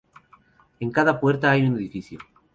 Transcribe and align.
En 0.79 0.89
cada 0.89 1.19
puerta 1.19 1.51
hay 1.51 1.61
un 1.67 1.75
edificio. 1.75 2.17